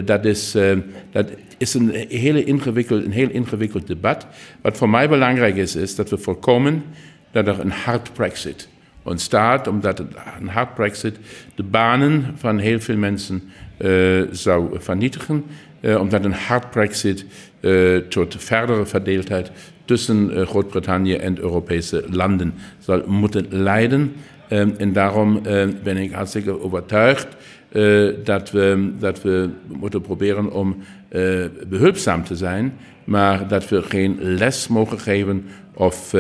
[0.05, 0.57] dat, is,
[1.11, 4.27] dat is een, hele ingewikkeld, een heel ingewikkeld debat.
[4.61, 6.83] Wat voor mij belangrijk is, is dat we voorkomen
[7.31, 8.69] dat er een hard Brexit
[9.03, 9.99] ontstaat, omdat
[10.39, 11.17] een hard Brexit
[11.55, 13.43] de banen van heel veel mensen
[14.31, 15.45] zou vernietigen.
[15.81, 17.25] Omdat een hard Brexit
[18.09, 19.51] tot verdere verdeeldheid
[19.85, 24.13] tussen uh, Groot-Brittannië en Europese landen zal moeten leiden.
[24.49, 25.41] Um, en daarom
[25.83, 27.27] ben ik hartstikke overtuigd
[28.23, 30.75] dat, we, dat we moeten proberen om
[31.67, 36.15] behulpzaam te zijn, maar dat we geen les mogen geven of,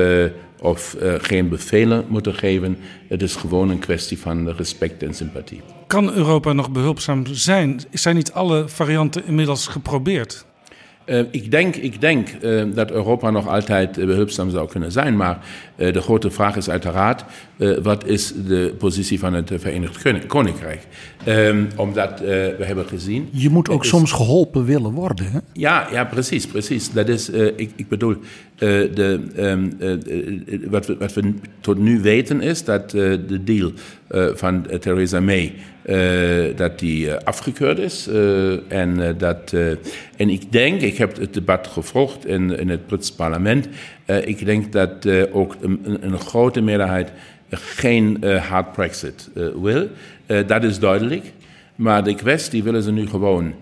[0.61, 2.77] of geen bevelen moeten geven.
[3.07, 5.61] Het is gewoon een kwestie van respect en sympathie.
[5.87, 7.79] Kan Europa nog behulpzaam zijn?
[7.91, 10.45] Zijn niet alle varianten inmiddels geprobeerd?
[11.09, 15.45] Uh, ik denk, ik denk uh, dat Europa nog altijd behulpzaam zou kunnen zijn, maar
[15.75, 17.23] de grote vraag is uiteraard,
[17.81, 20.87] wat is de positie van het Verenigd Koninkrijk?
[21.27, 23.29] Um, omdat we hebben gezien...
[23.31, 25.39] Je moet ook soms geholpen willen worden, hè?
[25.53, 26.91] Ja, ja precies, precies.
[26.91, 28.15] Dat is, ik, ik bedoel,
[28.55, 29.77] de, um,
[30.69, 33.71] wat, we, wat we tot nu weten is dat de deal
[34.35, 35.53] van Theresa May
[36.55, 38.07] dat die uh, afgekeurd is.
[38.07, 39.53] Uh, en, dat,
[40.17, 43.67] en ik denk, ik heb het debat gevolgd in, in het Britse parlement.
[44.05, 47.11] ik denk dat ook een, grote meerderheid
[47.49, 49.29] geen hard Brexit
[49.61, 49.87] wil.
[50.47, 51.31] dat is duidelijk.
[51.75, 53.53] Maar de kwestie willen ze nu gewoon.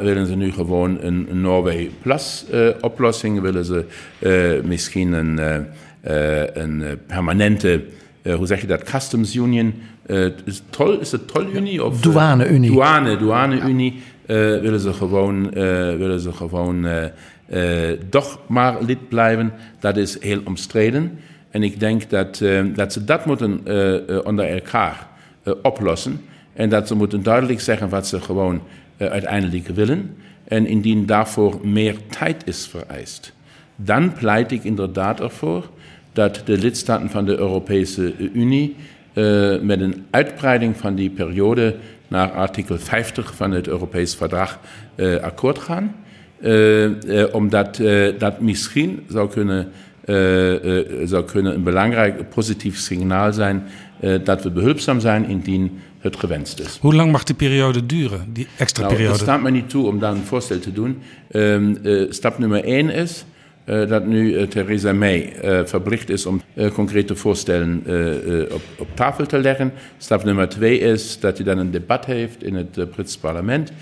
[0.00, 2.44] willen ze nu gewoon een, een Norway Plus
[2.80, 3.40] oplossing?
[3.40, 3.84] Willen ze
[4.64, 5.66] misschien een,
[6.52, 7.82] een permanente
[8.22, 9.74] hoe zeg je dat, Customs Union,
[10.44, 11.84] is, toll, is het Tollunie?
[11.84, 12.70] Of, Douane-Unie.
[12.70, 15.50] Douane, Douane-Unie willen ze gewoon,
[15.98, 16.86] willen ze gewoon
[18.08, 19.52] toch maar lid blijven.
[19.80, 21.18] Dat is heel omstreden.
[21.50, 22.42] En ik denk dat,
[22.74, 23.60] dat ze dat moeten
[24.24, 25.06] onder elkaar
[25.62, 26.20] oplossen.
[26.52, 28.62] En dat ze moeten duidelijk zeggen wat ze gewoon
[28.98, 30.16] uiteindelijk willen.
[30.44, 33.32] En indien daarvoor meer tijd is vereist,
[33.76, 35.70] dan pleit ik inderdaad ervoor
[36.12, 38.76] dat de lidstaten van de Europese Unie
[39.14, 41.76] uh, met een uitbreiding van die periode
[42.08, 44.58] naar artikel 50 van het Europees Verdrag
[44.96, 45.94] uh, akkoord gaan.
[46.40, 46.90] Uh,
[47.32, 47.82] omdat
[48.18, 49.68] dat misschien zou kunnen,
[51.04, 53.62] zou kunnen een belangrijk positief signaal zijn
[54.24, 56.78] dat we behulpzaam zijn indien het gewenst is.
[56.80, 59.16] Hoe lang mag die periode duren, die extra nou, periode?
[59.16, 60.98] Het staat mij niet toe om daar een voorstel te doen.
[61.30, 63.24] Uh, stap nummer één is
[63.70, 65.32] dat nu uh, Theresa May
[65.64, 67.82] verplicht is om concrete voorstellen
[68.78, 69.72] op, tafel te leggen.
[69.98, 73.72] Stap nummer twee is dat hij dan een debat heeft in het Britse parlement.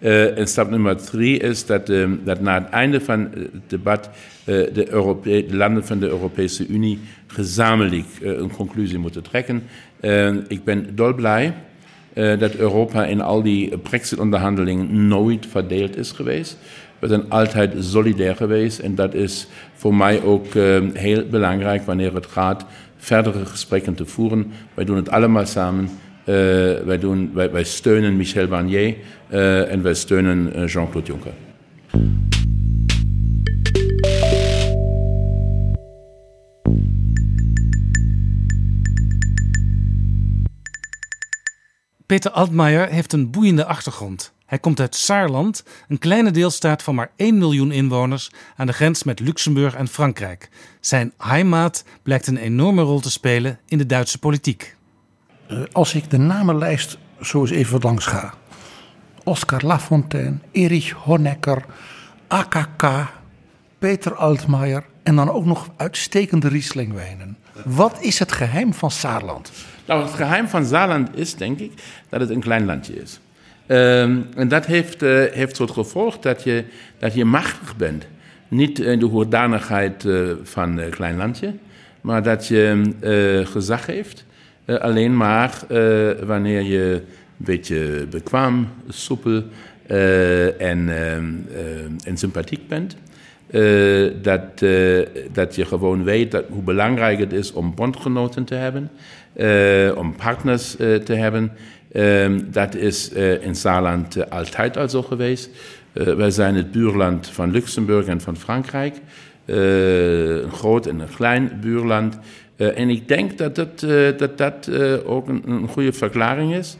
[0.00, 4.10] en stap nummer drie is dat, um, dat na het einde van het debat
[4.44, 4.70] de,
[5.22, 9.62] de, landen van de Europese Unie gezamenlijk een conclusie moeten trekken.
[10.48, 11.54] ik ben dolblij
[12.14, 16.56] dat Europa in al die Brexit-onderhandelingen nooit verdeeld is geweest.
[16.98, 22.14] We zijn altijd solidair geweest en dat is voor mij ook uh, heel belangrijk wanneer
[22.14, 22.64] het gaat
[22.96, 24.52] verdere gesprekken te voeren.
[24.74, 25.84] Wij doen het allemaal samen.
[25.84, 26.34] Uh,
[26.84, 28.94] wij, doen, wij, wij, steunen Michel Barnier
[29.68, 31.32] en wij steunen Jean-Claude Juncker.
[42.06, 44.32] Peter Altmaier heeft een boeiende achtergrond.
[44.48, 49.02] Hij komt uit Saarland, een kleine deelstaat van maar 1 miljoen inwoners aan de grens
[49.02, 50.48] met Luxemburg en Frankrijk.
[50.80, 54.76] Zijn heimaat blijkt een enorme rol te spelen in de Duitse politiek.
[55.50, 58.34] Uh, als ik de namenlijst zo eens even langs ga.
[59.24, 61.64] Oscar Lafontaine, Erich Honecker,
[62.26, 63.12] AKK,
[63.78, 67.36] Peter Altmaier en dan ook nog uitstekende Rieslingwijnen.
[67.64, 69.52] Wat is het geheim van Saarland?
[69.86, 71.72] Nou, het geheim van Saarland is, denk ik,
[72.08, 73.20] dat het een klein landje is.
[73.70, 76.64] Um, en dat heeft, uh, heeft tot gevolg dat je,
[76.98, 78.06] dat je machtig bent.
[78.48, 81.52] Niet in de hoedanigheid uh, van een klein landje,
[82.00, 82.92] maar dat je
[83.44, 84.24] gezag heeft.
[84.66, 85.60] alleen maar
[86.26, 87.04] wanneer je een
[87.36, 89.42] beetje bekwaam, soepel
[90.58, 90.88] en,
[92.04, 92.96] en sympathiek bent.
[94.22, 94.58] Dat,
[95.32, 98.90] dat je gewoon weet dat, hoe belangrijk het is om bondgenoten te hebben,
[99.96, 100.70] om partners
[101.04, 101.52] te hebben.
[102.50, 103.08] Dat is
[103.40, 105.50] in Saarland altijd al zo geweest.
[105.92, 108.96] wij zijn het buurland van Luxemburg en van Frankrijk.
[109.46, 112.18] een groot en een klein buurland.
[112.56, 113.54] en ik denk dat
[114.36, 114.70] dat,
[115.04, 116.76] ook een, goede verklaring is.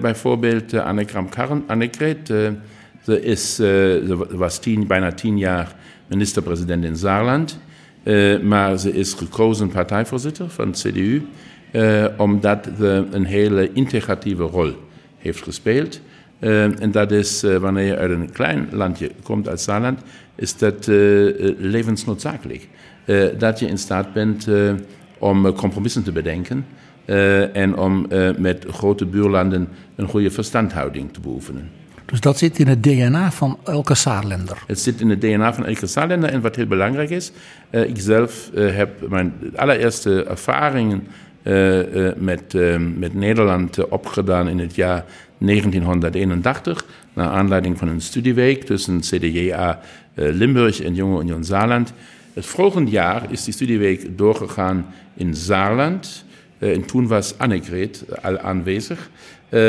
[0.00, 2.26] bijvoorbeeld Annegret Annegret
[3.04, 5.74] Ze, is, ze was tien, bijna tien jaar
[6.06, 7.58] minister-president in Saarland.
[8.42, 11.22] Maar ze is gekozen partijvoorzitter van CDU,
[11.74, 14.72] uh, omdat ze een hele integratieve rol
[15.18, 16.00] heeft gespeeld.
[16.40, 20.00] Uh, en dat is, wanneer je uit een klein landje komt als Saarland,
[20.34, 20.86] is dat
[21.58, 22.68] levensnoodzakelijk.
[23.38, 24.48] dat je in staat bent
[25.18, 26.66] om compromissen te bedenken
[27.52, 28.06] en om
[28.38, 31.70] met grote buurlanden een goede verstandhouding te beoefenen.
[32.04, 34.62] Dus dat zit in het DNA van elke Saarländer.
[34.66, 36.30] Het zit in het DNA van elke Saarländer.
[36.30, 37.32] En wat heel belangrijk is,
[37.70, 41.06] ik zelf heb mijn allereerste ervaringen
[42.16, 42.54] met,
[42.96, 45.04] met Nederland opgedaan in het jaar
[45.38, 46.84] 1981.
[47.12, 49.80] Naar aanleiding van een studieweek tussen CDJA
[50.14, 51.92] Limburg en Jonge Union Saarland.
[52.34, 56.24] Het volgende jaar is die studieweek doorgegaan in Saarland.
[56.58, 59.10] en toen was Annegret al aanwezig.
[59.44, 59.60] Uh,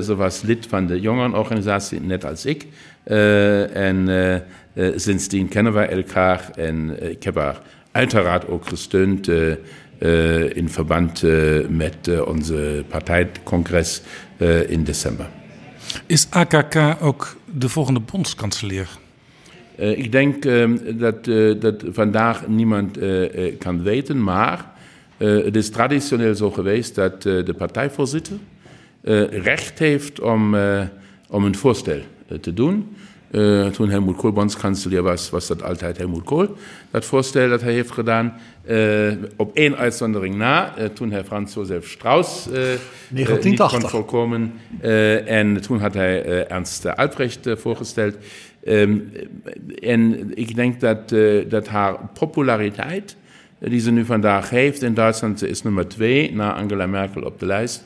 [0.00, 2.66] ze was lid van de jongerenorganisatie, net als ik.
[3.74, 4.08] En
[4.96, 6.50] sindsdien kennen wij elkaar.
[6.54, 9.30] En ik heb haar uiteraard ook gesteund
[10.54, 11.22] in verband
[11.68, 14.02] met onze partijcongres
[14.68, 15.28] in december.
[16.06, 18.88] Is AKK ook de volgende bondskanselier?
[19.76, 20.42] ik denk
[20.98, 21.24] dat,
[21.60, 22.98] dat vandaag niemand
[23.58, 24.66] kan weten, maar
[25.16, 28.36] het is traditioneel zo geweest dat de partijvoorzitter
[29.30, 30.56] recht heeft om,
[31.28, 32.00] om een voorstel
[32.40, 32.96] te doen.
[33.72, 36.48] Toen Helmut Kohl bondskanselier was, was dat altijd Helmut Kohl.
[36.90, 38.40] Dat voorstel dat hij heeft gedaan,
[39.36, 42.48] op één uitzondering na, toen hij Frans Josef Strauss
[43.08, 44.52] niet kon voorkomen.
[45.26, 48.16] en toen had hij Ernst Albrecht voorgesteld.
[48.64, 49.12] Um,
[49.78, 51.14] en ik denk dat,
[51.48, 53.16] dat haar populariteit
[53.58, 55.38] die ze nu vandaag heeft in Duitsland.
[55.38, 57.82] Ze is nummer twee na Angela Merkel op de lijst.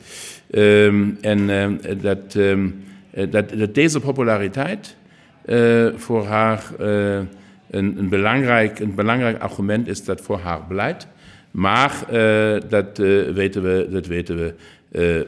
[0.51, 2.83] Um, en dat, um,
[3.29, 4.95] dat, dat, deze populariteit
[5.95, 7.17] voor haar uh,
[7.69, 11.07] een, een, belangrijk, een belangrijk argument is dat voor haar beleid.
[11.51, 12.97] Maar uh, dat,
[13.33, 14.53] weten we, dat weten we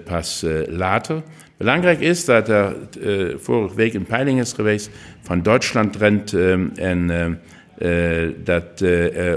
[0.04, 1.22] pas later.
[1.58, 2.76] Belangrijk is dat er
[3.38, 4.90] vorige week een peiling is geweest
[5.22, 6.34] van Duitsland Trend
[6.76, 7.40] en
[8.44, 8.84] dat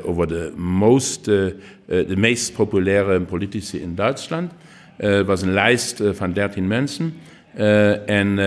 [0.02, 4.52] over de, most, de meest populaire politici in Duitsland.
[4.96, 7.14] Het was een lijst van 13 mensen.
[8.06, 8.38] en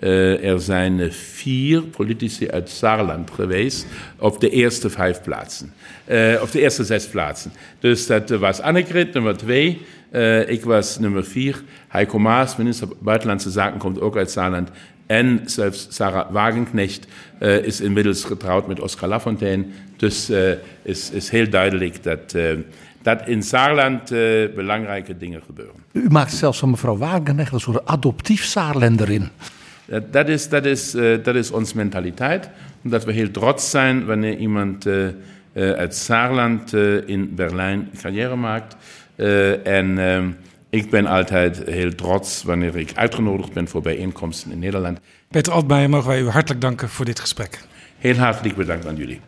[0.00, 3.86] uh, er zijn vier politici uit Saarland geweest
[4.18, 5.72] op de eerste vijf plaatsen.
[6.06, 7.52] Uh, op de eerste zes plaatsen.
[7.78, 9.80] Dus dat was Annegret, nummer twee.
[10.46, 11.62] Ik was nummer vier.
[11.88, 14.70] Heiko Maas, minister Buitenlandse Zaken, komt ook uit Saarland.
[15.06, 17.06] En zelfs Sarah Wagenknecht
[17.62, 19.64] is inmiddels getrouwd met Oscar Lafontaine.
[19.96, 20.50] Dus uh,
[20.82, 22.36] is, is heel duidelijk dat,
[23.02, 24.10] dat in Saarland
[24.54, 25.74] belangrijke dingen gebeuren.
[25.92, 29.28] U maakt zelfs van mevrouw Wagenknecht een soort adoptief Saarländerin.
[30.10, 30.90] Dat is, dat, is,
[31.22, 32.48] dat is onze mentaliteit.
[32.84, 34.86] Omdat we heel trots zijn wanneer iemand
[35.54, 36.72] uit Saarland
[37.06, 38.76] in Berlijn carrière maakt.
[39.64, 39.98] en
[40.70, 45.00] ik ben altijd heel trots wanneer ik uitgenodigd ben voor bijeenkomsten in Nederland.
[45.28, 47.60] Peter Altmaier, mogen wij u hartelijk danken voor dit gesprek.
[47.98, 49.20] Heel hartelijk bedankt aan jullie.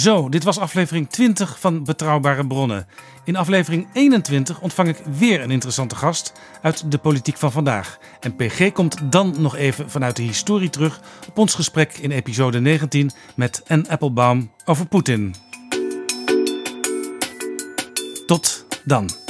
[0.00, 2.86] Zo, dit was aflevering 20 van Betrouwbare Bronnen.
[3.24, 6.32] In aflevering 21 ontvang ik weer een interessante gast
[6.62, 7.98] uit de politiek van vandaag.
[8.20, 12.60] En PG komt dan nog even vanuit de historie terug op ons gesprek in episode
[12.60, 15.34] 19 met Anne Applebaum over Poetin.
[18.26, 19.29] Tot dan.